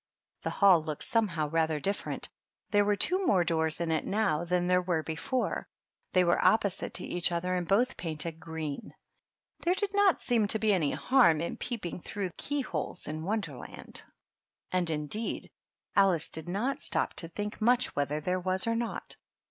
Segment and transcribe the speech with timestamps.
[0.41, 2.27] The hall looked somehow rather different:
[2.71, 5.67] there were two more doors in it now than there were before;
[6.13, 8.95] they were opposite to each other and both painted green.
[9.59, 14.01] There did not seem to be any harm in peeping through key holes in Wonderland;
[14.71, 15.51] and, indeed,
[15.95, 19.17] Alice did not stop to think much whether there was or not.